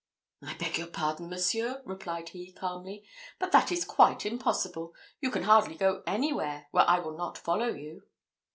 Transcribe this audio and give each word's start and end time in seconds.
"I 0.43 0.55
beg 0.55 0.79
your 0.79 0.87
pardon, 0.87 1.29
monseigneur," 1.29 1.83
replied 1.85 2.29
he, 2.29 2.51
calmly, 2.53 3.07
"but 3.37 3.51
that 3.51 3.71
is 3.71 3.85
quite 3.85 4.25
impossible. 4.25 4.95
You 5.19 5.29
can 5.29 5.43
hardly 5.43 5.75
go 5.75 6.01
anywhere, 6.07 6.65
where 6.71 6.89
I 6.89 6.97
will 6.97 7.15
not 7.15 7.37
follow 7.37 7.67
you." 7.69 8.01